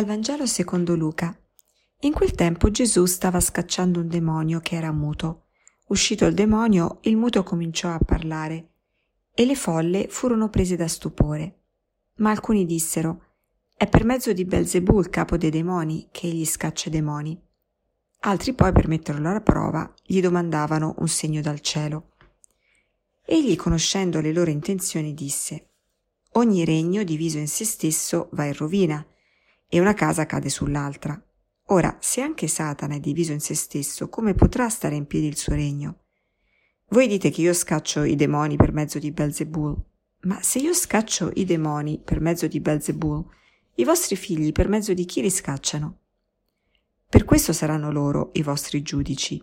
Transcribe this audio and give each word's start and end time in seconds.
Dal 0.00 0.08
Vangelo 0.08 0.46
secondo 0.46 0.96
Luca. 0.96 1.38
In 2.00 2.14
quel 2.14 2.30
tempo 2.30 2.70
Gesù 2.70 3.04
stava 3.04 3.38
scacciando 3.38 4.00
un 4.00 4.08
demonio 4.08 4.58
che 4.60 4.74
era 4.74 4.92
muto. 4.92 5.48
Uscito 5.88 6.24
il 6.24 6.32
demonio, 6.32 7.00
il 7.02 7.18
muto 7.18 7.42
cominciò 7.42 7.92
a 7.92 7.98
parlare 7.98 8.68
e 9.34 9.44
le 9.44 9.54
folle 9.54 10.06
furono 10.08 10.48
prese 10.48 10.74
da 10.74 10.88
stupore. 10.88 11.64
Ma 12.14 12.30
alcuni 12.30 12.64
dissero: 12.64 13.24
È 13.76 13.86
per 13.86 14.06
mezzo 14.06 14.32
di 14.32 14.46
Belzebù, 14.46 15.00
il 15.00 15.10
capo 15.10 15.36
dei 15.36 15.50
demoni, 15.50 16.08
che 16.10 16.28
egli 16.28 16.46
scaccia 16.46 16.88
i 16.88 16.92
demoni. 16.92 17.38
Altri 18.20 18.54
poi, 18.54 18.72
per 18.72 18.88
metterlo 18.88 19.28
alla 19.28 19.42
prova, 19.42 19.92
gli 20.02 20.22
domandavano 20.22 20.94
un 21.00 21.08
segno 21.08 21.42
dal 21.42 21.60
cielo. 21.60 22.12
Egli, 23.26 23.54
conoscendo 23.54 24.22
le 24.22 24.32
loro 24.32 24.48
intenzioni, 24.48 25.12
disse: 25.12 25.72
Ogni 26.36 26.64
regno 26.64 27.02
diviso 27.02 27.36
in 27.36 27.48
se 27.48 27.66
stesso 27.66 28.30
va 28.32 28.46
in 28.46 28.54
rovina 28.54 29.04
e 29.72 29.80
una 29.80 29.94
casa 29.94 30.26
cade 30.26 30.48
sull'altra. 30.48 31.18
Ora, 31.66 31.96
se 32.00 32.20
anche 32.20 32.48
Satana 32.48 32.96
è 32.96 33.00
diviso 33.00 33.30
in 33.30 33.40
se 33.40 33.54
stesso, 33.54 34.08
come 34.08 34.34
potrà 34.34 34.68
stare 34.68 34.96
in 34.96 35.06
piedi 35.06 35.28
il 35.28 35.36
suo 35.36 35.54
regno? 35.54 36.00
Voi 36.88 37.06
dite 37.06 37.30
che 37.30 37.42
io 37.42 37.54
scaccio 37.54 38.02
i 38.02 38.16
demoni 38.16 38.56
per 38.56 38.72
mezzo 38.72 38.98
di 38.98 39.12
Belzebul, 39.12 39.80
ma 40.22 40.42
se 40.42 40.58
io 40.58 40.74
scaccio 40.74 41.30
i 41.34 41.44
demoni 41.44 42.00
per 42.04 42.20
mezzo 42.20 42.48
di 42.48 42.58
Belzebul, 42.58 43.24
i 43.76 43.84
vostri 43.84 44.16
figli 44.16 44.50
per 44.50 44.68
mezzo 44.68 44.92
di 44.92 45.04
chi 45.04 45.22
li 45.22 45.30
scacciano? 45.30 45.98
Per 47.08 47.24
questo 47.24 47.52
saranno 47.52 47.92
loro 47.92 48.30
i 48.32 48.42
vostri 48.42 48.82
giudici. 48.82 49.40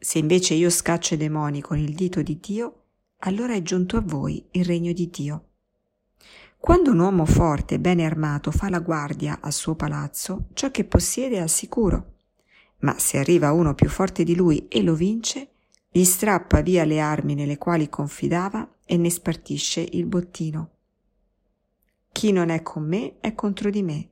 Se 0.00 0.18
invece 0.18 0.54
io 0.54 0.70
scaccio 0.70 1.14
i 1.14 1.18
demoni 1.18 1.60
con 1.60 1.76
il 1.76 1.94
dito 1.94 2.22
di 2.22 2.38
Dio, 2.40 2.84
allora 3.18 3.52
è 3.52 3.60
giunto 3.60 3.98
a 3.98 4.02
voi 4.02 4.42
il 4.52 4.64
regno 4.64 4.92
di 4.92 5.10
Dio. 5.10 5.47
Quando 6.60 6.90
un 6.90 6.98
uomo 6.98 7.24
forte 7.24 7.76
e 7.76 7.78
bene 7.78 8.04
armato 8.04 8.50
fa 8.50 8.68
la 8.68 8.80
guardia 8.80 9.38
al 9.40 9.52
suo 9.52 9.74
palazzo, 9.74 10.48
ciò 10.54 10.70
che 10.70 10.84
possiede 10.84 11.36
è 11.36 11.40
al 11.40 11.48
sicuro. 11.48 12.14
Ma 12.80 12.98
se 12.98 13.18
arriva 13.18 13.52
uno 13.52 13.74
più 13.74 13.88
forte 13.88 14.24
di 14.24 14.34
lui 14.34 14.66
e 14.68 14.82
lo 14.82 14.94
vince, 14.94 15.50
gli 15.88 16.04
strappa 16.04 16.60
via 16.60 16.84
le 16.84 17.00
armi 17.00 17.34
nelle 17.34 17.58
quali 17.58 17.88
confidava 17.88 18.68
e 18.84 18.96
ne 18.96 19.08
spartisce 19.08 19.80
il 19.80 20.06
bottino. 20.06 20.70
Chi 22.12 22.32
non 22.32 22.50
è 22.50 22.62
con 22.62 22.86
me 22.86 23.14
è 23.20 23.34
contro 23.34 23.70
di 23.70 23.82
me, 23.82 24.08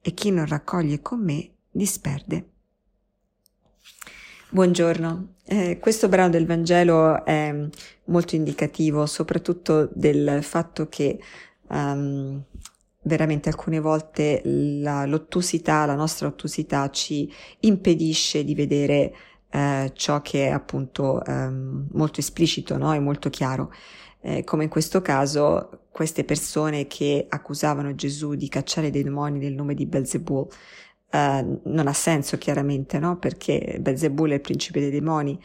e 0.00 0.12
chi 0.12 0.30
non 0.30 0.46
raccoglie 0.46 1.00
con 1.00 1.22
me 1.22 1.50
disperde. 1.70 2.50
Buongiorno, 4.50 5.34
eh, 5.44 5.78
questo 5.78 6.08
brano 6.08 6.30
del 6.30 6.46
Vangelo 6.46 7.24
è 7.24 7.68
molto 8.04 8.34
indicativo 8.34 9.06
soprattutto 9.06 9.88
del 9.92 10.42
fatto 10.42 10.88
che 10.88 11.18
um, 11.68 12.42
veramente 13.02 13.48
alcune 13.48 13.80
volte 13.80 14.42
la, 14.44 15.06
l'ottusità, 15.06 15.86
la 15.86 15.94
nostra 15.94 16.26
ottusità 16.26 16.90
ci 16.90 17.32
impedisce 17.60 18.44
di 18.44 18.54
vedere 18.54 19.14
eh, 19.50 19.92
ciò 19.94 20.20
che 20.22 20.48
è 20.48 20.50
appunto 20.50 21.22
um, 21.26 21.86
molto 21.92 22.20
esplicito 22.20 22.76
no? 22.76 22.92
e 22.92 22.98
molto 22.98 23.30
chiaro. 23.30 23.72
Eh, 24.20 24.42
come 24.44 24.64
in 24.64 24.70
questo 24.70 25.02
caso 25.02 25.86
queste 25.90 26.24
persone 26.24 26.86
che 26.88 27.26
accusavano 27.28 27.94
Gesù 27.94 28.34
di 28.34 28.48
cacciare 28.48 28.90
dei 28.90 29.02
demoni 29.02 29.38
nel 29.38 29.54
nome 29.54 29.74
di 29.74 29.86
Belzebul, 29.86 30.48
eh, 31.10 31.60
non 31.62 31.86
ha 31.86 31.92
senso 31.92 32.36
chiaramente, 32.36 32.98
no? 32.98 33.18
Perché 33.18 33.78
Belzebul 33.80 34.30
è 34.30 34.34
il 34.34 34.40
principe 34.40 34.80
dei 34.80 34.90
demoni, 34.90 35.40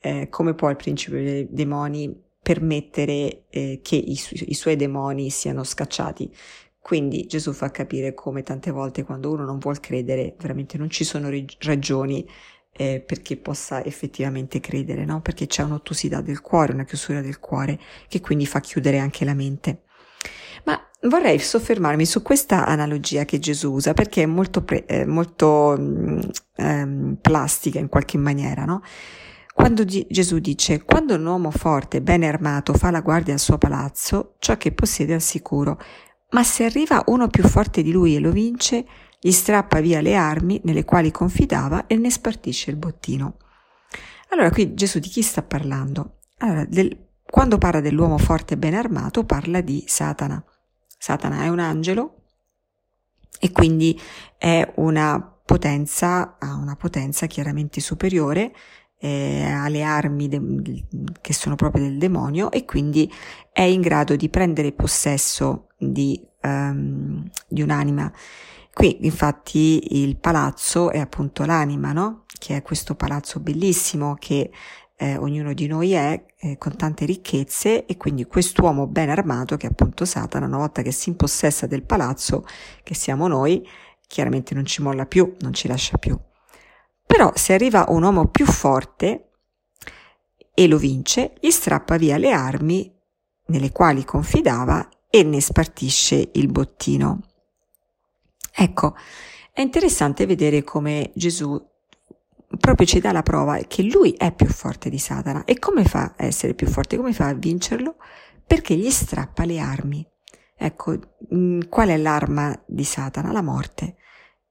eh, 0.00 0.28
come 0.28 0.54
può 0.54 0.70
il 0.70 0.76
principe 0.76 1.22
dei 1.22 1.46
demoni 1.50 2.30
permettere 2.42 3.44
eh, 3.50 3.80
che 3.82 3.96
i, 3.96 4.16
su- 4.16 4.34
i 4.36 4.54
suoi 4.54 4.76
demoni 4.76 5.30
siano 5.30 5.62
scacciati. 5.64 6.30
Quindi 6.80 7.26
Gesù 7.26 7.52
fa 7.52 7.70
capire 7.70 8.12
come 8.12 8.42
tante 8.42 8.72
volte 8.72 9.04
quando 9.04 9.30
uno 9.30 9.44
non 9.44 9.58
vuol 9.58 9.78
credere, 9.78 10.34
veramente 10.38 10.76
non 10.78 10.90
ci 10.90 11.04
sono 11.04 11.28
rig- 11.28 11.62
ragioni 11.62 12.28
eh, 12.72 13.00
perché 13.06 13.36
possa 13.36 13.84
effettivamente 13.84 14.58
credere, 14.60 15.04
no? 15.04 15.20
Perché 15.20 15.46
c'è 15.46 15.62
un'ottusità 15.62 16.20
del 16.20 16.40
cuore, 16.40 16.72
una 16.72 16.84
chiusura 16.84 17.20
del 17.20 17.38
cuore 17.38 17.78
che 18.08 18.20
quindi 18.20 18.46
fa 18.46 18.60
chiudere 18.60 18.98
anche 18.98 19.24
la 19.24 19.34
mente. 19.34 19.82
Ma 20.64 20.80
vorrei 21.02 21.38
soffermarmi 21.38 22.04
su 22.06 22.22
questa 22.22 22.66
analogia 22.66 23.24
che 23.24 23.38
Gesù 23.38 23.72
usa 23.72 23.94
perché 23.94 24.22
è 24.22 24.26
molto, 24.26 24.62
pre- 24.62 24.86
eh, 24.86 25.06
molto 25.06 25.76
mm, 25.78 26.20
ehm, 26.56 27.18
plastica 27.20 27.78
in 27.78 27.88
qualche 27.88 28.18
maniera, 28.18 28.64
no? 28.64 28.82
Quando 29.62 29.84
di- 29.84 30.04
Gesù 30.10 30.40
dice, 30.40 30.82
quando 30.82 31.14
un 31.14 31.24
uomo 31.24 31.52
forte, 31.52 32.02
bene 32.02 32.26
armato, 32.26 32.74
fa 32.74 32.90
la 32.90 33.00
guardia 33.00 33.32
al 33.32 33.38
suo 33.38 33.58
palazzo, 33.58 34.34
ciò 34.40 34.56
che 34.56 34.72
possiede 34.72 35.12
è 35.12 35.14
al 35.14 35.20
sicuro, 35.20 35.78
ma 36.30 36.42
se 36.42 36.64
arriva 36.64 37.04
uno 37.06 37.28
più 37.28 37.44
forte 37.44 37.80
di 37.80 37.92
lui 37.92 38.16
e 38.16 38.18
lo 38.18 38.32
vince, 38.32 38.84
gli 39.20 39.30
strappa 39.30 39.78
via 39.78 40.00
le 40.00 40.16
armi 40.16 40.60
nelle 40.64 40.84
quali 40.84 41.12
confidava 41.12 41.86
e 41.86 41.94
ne 41.94 42.10
spartisce 42.10 42.72
il 42.72 42.76
bottino. 42.76 43.36
Allora 44.30 44.50
qui 44.50 44.74
Gesù 44.74 44.98
di 44.98 45.06
chi 45.06 45.22
sta 45.22 45.44
parlando? 45.44 46.18
Allora, 46.38 46.64
del, 46.64 47.10
quando 47.22 47.56
parla 47.56 47.80
dell'uomo 47.80 48.18
forte 48.18 48.54
e 48.54 48.58
ben 48.58 48.74
armato 48.74 49.22
parla 49.22 49.60
di 49.60 49.84
Satana. 49.86 50.44
Satana 50.98 51.44
è 51.44 51.48
un 51.48 51.60
angelo 51.60 52.24
e 53.38 53.52
quindi 53.52 53.96
è 54.36 54.72
una 54.78 55.20
potenza, 55.44 56.36
ha 56.40 56.56
una 56.56 56.74
potenza 56.74 57.26
chiaramente 57.26 57.80
superiore 57.80 58.52
eh, 59.04 59.42
alle 59.42 59.82
armi 59.82 60.28
de- 60.28 60.84
che 61.20 61.32
sono 61.32 61.56
proprio 61.56 61.82
del 61.82 61.98
demonio 61.98 62.52
e 62.52 62.64
quindi 62.64 63.12
è 63.52 63.62
in 63.62 63.80
grado 63.80 64.14
di 64.14 64.28
prendere 64.28 64.70
possesso 64.70 65.66
di, 65.76 66.24
um, 66.42 67.28
di 67.48 67.62
un'anima. 67.62 68.12
Qui 68.72 69.04
infatti 69.04 70.00
il 70.00 70.16
palazzo 70.16 70.90
è 70.90 71.00
appunto 71.00 71.44
l'anima, 71.44 71.92
no? 71.92 72.24
Che 72.38 72.56
è 72.56 72.62
questo 72.62 72.94
palazzo 72.94 73.40
bellissimo 73.40 74.16
che 74.18 74.50
eh, 74.96 75.16
ognuno 75.16 75.52
di 75.52 75.66
noi 75.66 75.92
è, 75.92 76.24
eh, 76.38 76.56
con 76.56 76.76
tante 76.76 77.04
ricchezze 77.04 77.86
e 77.86 77.96
quindi 77.96 78.24
quest'uomo 78.24 78.86
ben 78.86 79.10
armato, 79.10 79.56
che 79.56 79.66
è 79.66 79.70
appunto 79.70 80.04
Satana, 80.04 80.46
una 80.46 80.58
volta 80.58 80.82
che 80.82 80.92
si 80.92 81.08
impossessa 81.08 81.66
del 81.66 81.82
palazzo, 81.82 82.46
che 82.84 82.94
siamo 82.94 83.26
noi, 83.26 83.66
chiaramente 84.06 84.54
non 84.54 84.64
ci 84.64 84.80
molla 84.80 85.06
più, 85.06 85.34
non 85.40 85.52
ci 85.52 85.66
lascia 85.66 85.98
più. 85.98 86.16
Però 87.06 87.32
se 87.34 87.54
arriva 87.54 87.86
un 87.88 88.02
uomo 88.02 88.28
più 88.28 88.46
forte 88.46 89.32
e 90.54 90.66
lo 90.66 90.78
vince, 90.78 91.34
gli 91.40 91.50
strappa 91.50 91.96
via 91.96 92.16
le 92.16 92.32
armi 92.32 92.94
nelle 93.46 93.72
quali 93.72 94.04
confidava 94.04 94.88
e 95.08 95.22
ne 95.22 95.40
spartisce 95.40 96.30
il 96.32 96.50
bottino. 96.50 97.20
Ecco, 98.54 98.94
è 99.52 99.60
interessante 99.60 100.26
vedere 100.26 100.62
come 100.62 101.10
Gesù 101.14 101.60
proprio 102.58 102.86
ci 102.86 103.00
dà 103.00 103.12
la 103.12 103.22
prova 103.22 103.58
che 103.58 103.82
lui 103.82 104.12
è 104.12 104.32
più 104.32 104.46
forte 104.46 104.90
di 104.90 104.98
Satana. 104.98 105.44
E 105.44 105.58
come 105.58 105.84
fa 105.84 106.14
a 106.16 106.24
essere 106.24 106.54
più 106.54 106.66
forte? 106.66 106.96
Come 106.96 107.12
fa 107.12 107.28
a 107.28 107.34
vincerlo? 107.34 107.96
Perché 108.46 108.74
gli 108.74 108.90
strappa 108.90 109.44
le 109.44 109.58
armi. 109.58 110.06
Ecco, 110.56 110.98
mm, 111.34 111.62
qual 111.68 111.88
è 111.88 111.96
l'arma 111.96 112.58
di 112.66 112.84
Satana? 112.84 113.32
La 113.32 113.42
morte. 113.42 113.96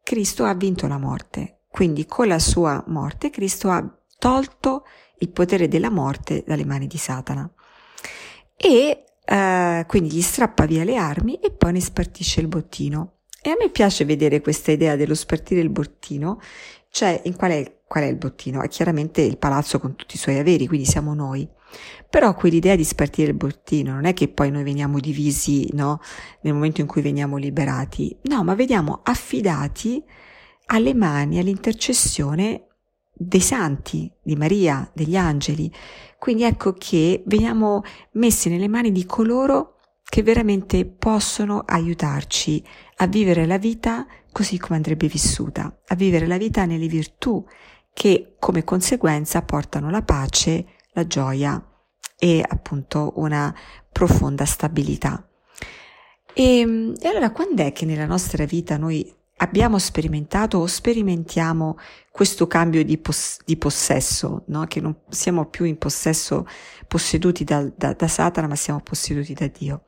Cristo 0.03 0.45
ha 0.45 0.53
vinto 0.53 0.87
la 0.87 0.97
morte. 0.97 1.60
Quindi 1.71 2.05
con 2.05 2.27
la 2.27 2.39
sua 2.39 2.83
morte 2.87 3.29
Cristo 3.29 3.69
ha 3.69 3.97
tolto 4.17 4.85
il 5.19 5.29
potere 5.29 5.67
della 5.67 5.89
morte 5.89 6.43
dalle 6.45 6.65
mani 6.65 6.85
di 6.85 6.97
Satana. 6.97 7.49
E 8.55 9.03
eh, 9.25 9.85
quindi 9.87 10.11
gli 10.11 10.21
strappa 10.21 10.65
via 10.65 10.83
le 10.83 10.97
armi 10.97 11.35
e 11.35 11.51
poi 11.51 11.71
ne 11.73 11.81
spartisce 11.81 12.41
il 12.41 12.47
bottino. 12.47 13.19
E 13.41 13.49
a 13.49 13.55
me 13.57 13.69
piace 13.69 14.05
vedere 14.05 14.41
questa 14.41 14.71
idea 14.71 14.95
dello 14.95 15.15
spartire 15.15 15.61
il 15.61 15.69
bottino, 15.69 16.39
cioè 16.91 17.21
in 17.23 17.35
qual 17.35 17.51
è, 17.51 17.79
qual 17.87 18.03
è 18.03 18.07
il 18.07 18.17
bottino? 18.17 18.61
È 18.61 18.67
chiaramente 18.67 19.21
il 19.21 19.37
palazzo 19.37 19.79
con 19.79 19.95
tutti 19.95 20.15
i 20.15 20.19
suoi 20.19 20.37
averi, 20.37 20.67
quindi 20.67 20.85
siamo 20.85 21.13
noi. 21.13 21.47
Però 22.09 22.35
quell'idea 22.35 22.75
di 22.75 22.83
spartire 22.83 23.29
il 23.29 23.37
bottino 23.37 23.93
non 23.93 24.05
è 24.05 24.13
che 24.13 24.27
poi 24.27 24.51
noi 24.51 24.63
veniamo 24.63 24.99
divisi, 24.99 25.69
no? 25.73 26.01
Nel 26.41 26.53
momento 26.53 26.81
in 26.81 26.87
cui 26.87 27.01
veniamo 27.01 27.37
liberati. 27.37 28.15
No, 28.23 28.43
ma 28.43 28.53
veniamo 28.53 28.99
affidati 29.03 30.03
alle 30.67 30.93
mani, 30.93 31.39
all'intercessione 31.39 32.67
dei 33.13 33.39
santi, 33.39 34.11
di 34.21 34.35
Maria, 34.35 34.89
degli 34.93 35.15
angeli. 35.15 35.71
Quindi 36.17 36.43
ecco 36.43 36.73
che 36.73 37.23
veniamo 37.25 37.83
messi 38.13 38.49
nelle 38.49 38.67
mani 38.67 38.91
di 38.91 39.05
coloro 39.05 39.77
che 40.03 40.23
veramente 40.23 40.85
possono 40.85 41.63
aiutarci 41.65 42.63
a 42.97 43.07
vivere 43.07 43.45
la 43.45 43.57
vita 43.57 44.05
così 44.31 44.57
come 44.57 44.75
andrebbe 44.75 45.07
vissuta, 45.07 45.79
a 45.87 45.95
vivere 45.95 46.27
la 46.27 46.37
vita 46.37 46.65
nelle 46.65 46.87
virtù 46.87 47.45
che 47.93 48.35
come 48.39 48.63
conseguenza 48.63 49.41
portano 49.41 49.89
la 49.89 50.01
pace, 50.01 50.65
la 50.93 51.05
gioia 51.05 51.63
e 52.17 52.43
appunto 52.47 53.13
una 53.15 53.53
profonda 53.91 54.45
stabilità. 54.45 55.27
E, 56.33 56.93
e 56.99 57.07
allora 57.07 57.31
quando 57.31 57.63
è 57.63 57.71
che 57.71 57.85
nella 57.85 58.05
nostra 58.05 58.45
vita 58.45 58.77
noi 58.77 59.13
abbiamo 59.41 59.79
sperimentato 59.79 60.59
o 60.59 60.67
sperimentiamo 60.67 61.77
questo 62.11 62.47
cambio 62.47 62.83
di, 62.83 62.97
pos- 62.97 63.39
di 63.43 63.57
possesso, 63.57 64.43
no? 64.47 64.65
che 64.65 64.79
non 64.79 64.95
siamo 65.09 65.45
più 65.45 65.65
in 65.65 65.77
possesso 65.77 66.45
posseduti 66.87 67.43
da, 67.43 67.63
da, 67.75 67.93
da, 67.93 68.07
Satana, 68.07 68.47
ma 68.47 68.55
siamo 68.55 68.81
posseduti 68.81 69.33
da 69.33 69.47
Dio. 69.47 69.83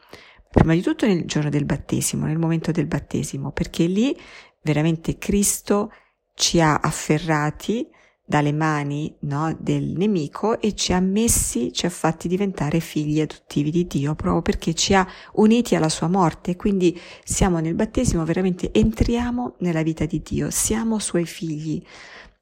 prima 0.49 0.73
di 0.73 0.81
tutto 0.81 1.05
nel 1.05 1.25
giorno 1.25 1.49
del 1.49 1.65
battesimo, 1.65 2.25
nel 2.25 2.39
momento 2.39 2.71
del 2.71 2.87
battesimo, 2.87 3.51
perché 3.51 3.85
lì 3.85 4.17
veramente 4.61 5.17
Cristo 5.17 5.91
ci 6.33 6.59
ha 6.59 6.77
afferrati 6.77 7.87
dalle 8.25 8.53
mani 8.53 9.13
no, 9.21 9.55
del 9.59 9.93
nemico 9.97 10.59
e 10.61 10.73
ci 10.75 10.93
ha 10.93 10.99
messi, 10.99 11.73
ci 11.73 11.85
ha 11.85 11.89
fatti 11.89 12.27
diventare 12.27 12.79
figli 12.79 13.19
adottivi 13.19 13.69
di 13.69 13.85
Dio 13.85 14.15
proprio 14.15 14.41
perché 14.41 14.73
ci 14.73 14.93
ha 14.93 15.05
uniti 15.33 15.75
alla 15.75 15.89
sua 15.89 16.07
morte. 16.07 16.55
Quindi 16.55 16.99
siamo 17.23 17.59
nel 17.59 17.75
battesimo, 17.75 18.23
veramente 18.23 18.71
entriamo 18.71 19.55
nella 19.59 19.83
vita 19.83 20.05
di 20.05 20.21
Dio, 20.23 20.49
siamo 20.49 20.99
suoi 20.99 21.25
figli 21.25 21.83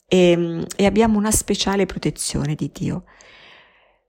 e, 0.07 0.65
e 0.75 0.85
abbiamo 0.85 1.17
una 1.17 1.31
speciale 1.31 1.85
protezione 1.85 2.55
di 2.55 2.69
Dio. 2.71 3.03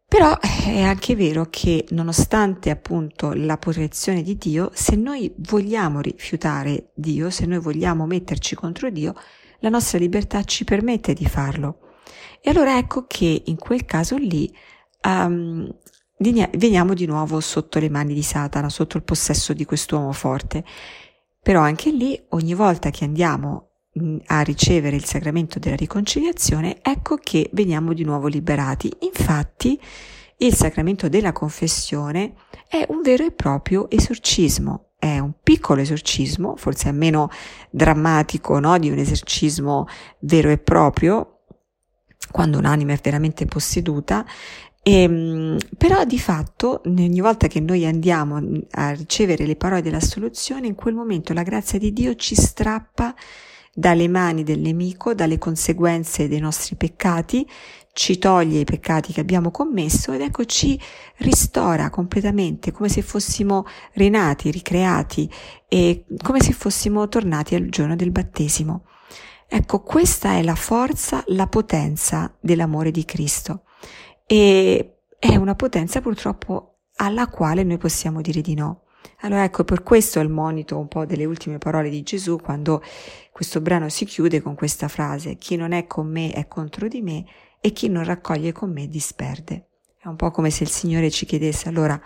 Però 0.07 0.39
è 0.39 0.83
anche 0.83 1.17
vero 1.17 1.47
che 1.49 1.87
nonostante 1.91 2.69
appunto 2.69 3.33
la 3.33 3.57
protezione 3.57 4.21
di 4.21 4.37
Dio, 4.37 4.71
se 4.75 4.95
noi 4.95 5.33
vogliamo 5.39 6.01
rifiutare 6.03 6.91
Dio, 6.95 7.31
se 7.31 7.47
noi 7.47 7.61
vogliamo 7.61 8.05
metterci 8.05 8.55
contro 8.55 8.91
Dio, 8.91 9.15
la 9.63 9.69
nostra 9.69 9.99
libertà 9.99 10.45
ci 10.45 10.65
permette 10.65 11.15
di 11.15 11.27
farlo. 11.27 11.79
E 12.41 12.51
allora 12.51 12.77
ecco 12.77 13.07
che 13.07 13.43
in 13.47 13.57
quel 13.57 13.85
caso 13.85 14.17
lì 14.17 14.53
um, 15.05 15.73
veniamo 16.19 16.95
di 16.95 17.07
nuovo 17.07 17.41
sotto 17.41 17.79
le 17.79 17.89
mani 17.89 18.15
di 18.15 18.23
Satana, 18.23 18.69
sotto 18.69 18.97
il 18.97 19.05
possesso 19.05 19.53
di 19.53 19.65
quest'uomo 19.65 20.13
forte. 20.13 20.65
Però 21.41 21.61
anche 21.61 21.91
lì, 21.91 22.21
ogni 22.31 22.55
volta 22.55 22.91
che 22.91 23.05
andiamo 23.05 23.69
a 24.27 24.41
ricevere 24.41 24.97
il 24.97 25.05
sacramento 25.05 25.59
della 25.59 25.77
riconciliazione, 25.77 26.79
ecco 26.83 27.17
che 27.17 27.51
veniamo 27.53 27.93
di 27.93 28.05
nuovo 28.05 28.27
liberati. 28.27 28.91
Infatti, 29.01 29.81
il 30.39 30.55
sacramento 30.55 31.09
della 31.09 31.33
confessione 31.33 32.35
è 32.69 32.85
un 32.89 33.03
vero 33.03 33.25
e 33.25 33.33
proprio 33.33 33.89
esorcismo, 33.91 34.92
è 35.03 35.19
un 35.19 35.33
piccolo 35.43 35.81
esorcismo, 35.81 36.55
forse 36.55 36.91
è 36.91 36.93
meno 36.93 37.29
drammatico 37.71 38.61
no, 38.61 38.79
di 38.79 38.89
un 38.89 38.99
esorcismo 38.99 39.89
vero 40.21 40.49
e 40.49 40.59
proprio, 40.59 41.41
quando 42.31 42.59
un'anima 42.59 42.93
è 42.93 43.01
veramente 43.03 43.45
posseduta, 43.47 44.25
e, 44.81 45.03
ehm, 45.03 45.57
però 45.77 46.05
di 46.05 46.21
fatto 46.21 46.83
ogni 46.87 47.21
volta 47.21 47.49
che 47.49 47.59
noi 47.59 47.85
andiamo 47.85 48.41
a 48.71 48.91
ricevere 48.93 49.45
le 49.45 49.57
parole 49.57 49.83
dell'assoluzione, 49.83 50.69
in 50.69 50.77
quel 50.77 50.95
momento 50.95 51.33
la 51.33 51.43
grazia 51.43 51.81
di 51.81 51.93
Dio 51.93 52.15
ci 52.15 52.37
strappa 52.37 53.13
dalle 53.75 54.07
mani 54.07 54.45
del 54.45 54.61
nemico, 54.61 55.15
dalle 55.15 55.39
conseguenze 55.39 56.29
dei 56.29 56.39
nostri 56.39 56.77
peccati, 56.77 57.45
ci 57.93 58.19
toglie 58.19 58.61
i 58.61 58.65
peccati 58.65 59.13
che 59.13 59.21
abbiamo 59.21 59.51
commesso 59.51 60.13
ed 60.13 60.23
ecco 60.23 60.45
ci 60.47 60.81
ristora 61.19 61.91
completamente 61.91 62.73
come 62.73 62.89
se 62.89 63.03
fossimo 63.03 63.67
rinati, 63.93 64.51
ricreati 64.51 65.31
e 65.69 66.07
come 66.23 66.41
se 66.41 66.53
fossimo 66.53 67.07
tornati 67.09 67.55
al 67.55 67.69
giorno 67.69 67.95
del 67.95 68.11
battesimo. 68.11 68.87
Ecco, 69.47 69.83
questa 69.83 70.33
è 70.37 70.43
la 70.43 70.55
forza, 70.55 71.23
la 71.27 71.47
potenza 71.47 72.35
dell'amore 72.41 72.91
di 72.91 73.05
Cristo 73.05 73.65
e 74.27 75.01
è 75.19 75.37
una 75.37 75.55
potenza 75.55 76.01
purtroppo 76.01 76.79
alla 76.97 77.29
quale 77.29 77.63
noi 77.63 77.77
possiamo 77.77 78.23
dire 78.23 78.41
di 78.41 78.55
no. 78.55 78.85
Allora 79.21 79.45
ecco, 79.45 79.65
per 79.65 79.83
questo 79.83 80.19
è 80.19 80.23
il 80.23 80.31
monito 80.31 80.79
un 80.79 80.89
po' 80.89 81.05
delle 81.05 81.27
ultime 81.27 81.59
parole 81.59 81.91
di 81.91 82.03
Gesù 82.03 82.39
quando 82.39 82.83
questo 83.31 83.61
brano 83.61 83.91
si 83.91 84.07
chiude 84.07 84.41
con 84.41 84.55
questa 84.55 84.89
frase, 84.89 85.37
chi 85.37 85.57
non 85.57 85.73
è 85.73 85.87
con 85.87 86.11
me 86.11 86.33
è 86.33 86.49
contro 86.49 86.89
di 86.89 87.03
me 87.03 87.25
e 87.65 87.71
chi 87.71 87.89
non 87.89 88.05
raccoglie 88.05 88.51
con 88.51 88.73
me 88.73 88.89
disperde. 88.89 89.69
È 89.97 90.09
un 90.09 90.17
po' 90.17 90.33
come 90.33 90.51
se 90.51 90.65
il 90.65 90.69
Signore 90.69 91.11
ci 91.11 91.25
chiedesse 91.25 91.69
allora 91.69 91.99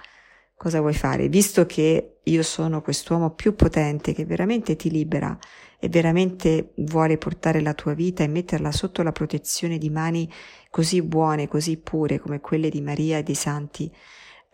cosa 0.55 0.81
vuoi 0.81 0.93
fare, 0.93 1.29
visto 1.29 1.64
che 1.64 2.19
io 2.23 2.43
sono 2.43 2.82
quest'uomo 2.82 3.31
più 3.31 3.55
potente 3.55 4.12
che 4.12 4.26
veramente 4.26 4.76
ti 4.76 4.91
libera 4.91 5.37
e 5.79 5.88
veramente 5.88 6.75
vuole 6.76 7.17
portare 7.17 7.62
la 7.62 7.73
tua 7.73 7.94
vita 7.94 8.23
e 8.23 8.29
metterla 8.29 8.70
sotto 8.70 9.03
la 9.03 9.12
protezione 9.12 9.79
di 9.79 9.88
mani 9.88 10.31
così 10.70 11.00
buone, 11.00 11.49
così 11.49 11.79
pure 11.79 12.19
come 12.19 12.41
quelle 12.41 12.69
di 12.69 12.82
Maria 12.82 13.17
e 13.17 13.23
dei 13.23 13.35
santi, 13.35 13.91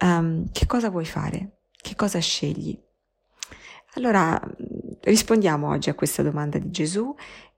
um, 0.01 0.51
che 0.53 0.67
cosa 0.67 0.89
vuoi 0.89 1.05
fare? 1.05 1.63
Che 1.77 1.97
cosa 1.97 2.21
scegli? 2.21 2.81
Allora 3.95 4.41
rispondiamo 5.01 5.69
oggi 5.69 5.91
a 5.91 5.95
questa 5.95 6.23
domanda 6.23 6.59
di 6.59 6.71
Gesù 6.71 7.13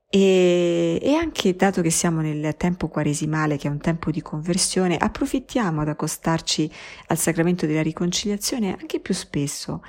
e, 0.09 0.99
e, 1.03 1.15
anche 1.15 1.57
dato 1.57 1.83
che 1.83 1.91
siamo 1.91 2.21
nel 2.21 2.57
tempo 2.57 2.89
quaresimale, 2.89 3.57
che 3.57 3.69
è 3.69 3.71
un 3.71 3.79
tempo 3.79 4.11
di 4.11 4.23
conversione, 4.23 4.97
approfittiamo 4.97 5.81
ad 5.81 5.89
accostarci 5.89 6.71
al 7.09 7.19
sacramento 7.19 7.67
della 7.67 7.83
riconciliazione 7.83 8.77
anche 8.79 9.01
più 9.01 9.15
spesso. 9.15 9.83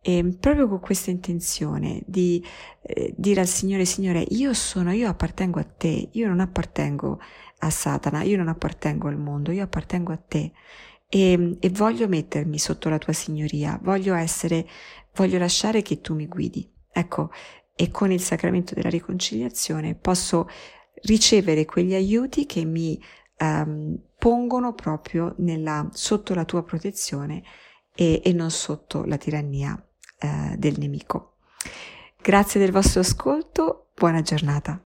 E 0.00 0.36
proprio 0.38 0.68
con 0.68 0.78
questa 0.80 1.10
intenzione 1.10 2.00
di 2.06 2.42
eh, 2.82 3.12
dire 3.16 3.40
al 3.40 3.48
Signore, 3.48 3.84
Signore, 3.84 4.24
io 4.28 4.54
sono, 4.54 4.92
io 4.92 5.08
appartengo 5.08 5.58
a 5.58 5.64
te, 5.64 6.10
io 6.12 6.28
non 6.28 6.40
appartengo 6.40 7.18
a 7.58 7.70
Satana, 7.70 8.22
io 8.22 8.36
non 8.36 8.48
appartengo 8.48 9.08
al 9.08 9.18
mondo, 9.18 9.50
io 9.50 9.64
appartengo 9.64 10.12
a 10.12 10.16
te 10.16 10.52
e, 11.08 11.56
e 11.60 11.70
voglio 11.70 12.08
mettermi 12.08 12.58
sotto 12.58 12.88
la 12.88 12.98
tua 12.98 13.12
signoria, 13.12 13.78
voglio 13.82 14.14
essere, 14.14 14.66
voglio 15.14 15.38
lasciare 15.38 15.82
che 15.82 16.00
tu 16.00 16.14
mi 16.14 16.26
guidi. 16.26 16.70
Ecco, 16.92 17.30
e 17.76 17.90
con 17.90 18.10
il 18.10 18.20
sacramento 18.20 18.74
della 18.74 18.88
riconciliazione 18.88 19.94
posso 19.94 20.48
ricevere 21.02 21.66
quegli 21.66 21.94
aiuti 21.94 22.46
che 22.46 22.64
mi 22.64 22.98
um, 23.38 23.96
pongono 24.18 24.72
proprio 24.72 25.34
nella, 25.38 25.86
sotto 25.92 26.34
la 26.34 26.46
tua 26.46 26.62
protezione 26.62 27.42
e, 27.94 28.22
e 28.24 28.32
non 28.32 28.50
sotto 28.50 29.04
la 29.04 29.18
tirannia 29.18 29.74
uh, 29.74 30.56
del 30.56 30.78
nemico. 30.78 31.36
Grazie 32.20 32.58
del 32.58 32.72
vostro 32.72 33.00
ascolto, 33.00 33.90
buona 33.94 34.22
giornata. 34.22 34.85